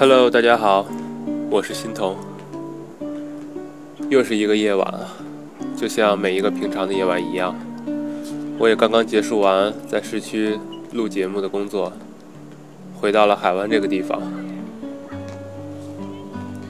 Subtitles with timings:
[0.00, 0.86] Hello，大家好，
[1.50, 2.16] 我是欣桐。
[4.08, 5.00] 又是一个夜晚啊，
[5.76, 7.52] 就像每一个平常的夜晚一样。
[8.60, 10.56] 我也刚刚结束完在市区
[10.92, 11.92] 录节目的工作，
[12.94, 14.22] 回到了海湾这个地方。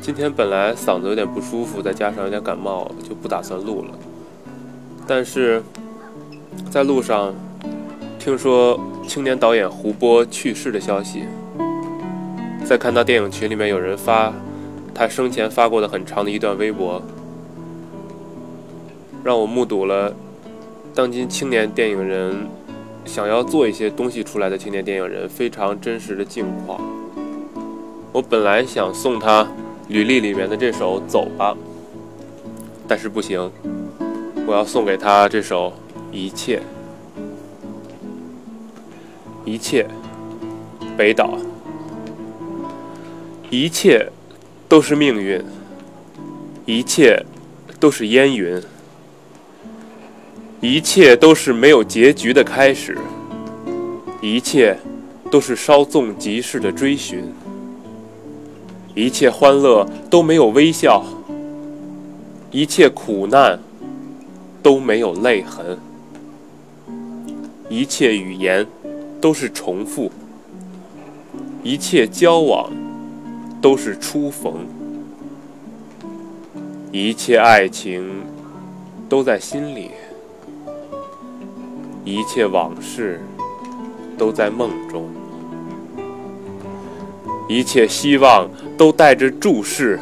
[0.01, 3.91] 今天本来嗓子有点不舒服，再加上有点感冒，就不打算录了。
[5.07, 5.63] 但是
[6.71, 7.35] 在路上
[8.19, 11.25] 听说青年导演胡波去世的消息。
[12.69, 14.31] 再看到电影群里面有人发
[14.95, 17.01] 他生前发过的很长的一段微博，
[19.25, 20.15] 让我目睹了
[20.95, 22.47] 当今青年电影人
[23.07, 26.79] 想要做一些东西出来的青年电影人非常真实的境况。
[28.13, 29.49] 我本来想送他
[29.89, 31.55] 履历里面的这首《走吧》，
[32.87, 33.51] 但是不行，
[34.47, 35.71] 我要送给他这首
[36.13, 36.59] 《一切》，
[39.47, 39.87] 一切，
[40.99, 41.39] 北岛。
[43.51, 44.07] 一切
[44.69, 45.43] 都是命运，
[46.67, 47.25] 一切
[47.81, 48.63] 都是烟云，
[50.61, 52.99] 一切都是没有结局的开始，
[54.21, 54.77] 一切
[55.31, 57.25] 都是稍纵即逝的追寻，
[58.95, 61.03] 一切欢乐都没有微笑，
[62.51, 63.59] 一切苦难
[64.63, 65.79] 都没有泪痕，
[67.71, 68.67] 一切语言
[69.23, 70.13] 都是重复，
[71.63, 72.71] 一切交往。
[73.61, 74.55] 都是初逢，
[76.93, 78.23] 一切爱情
[79.09, 79.91] 都在心里，
[82.05, 83.21] 一切往事
[84.17, 85.09] 都在梦中，
[87.49, 89.99] 一切希望都带着注视，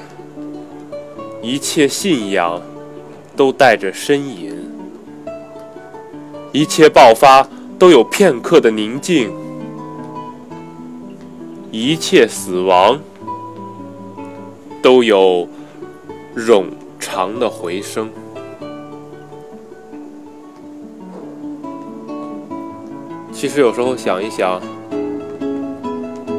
[1.43, 2.61] 一切信仰
[3.35, 4.53] 都带着呻吟，
[6.53, 9.33] 一切爆发都有片刻的宁静，
[11.71, 13.01] 一切死亡。
[14.87, 15.49] 都有
[16.37, 16.67] 冗
[17.01, 18.09] 长的回声。
[23.33, 24.63] 其实有时候想一想，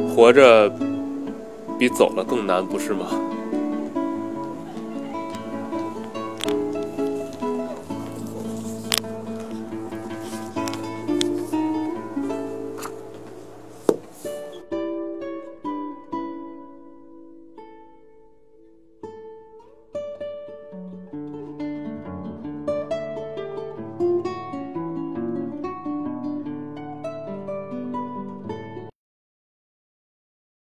[0.08, 0.72] 活着
[1.78, 3.08] 比走了更难，不是吗？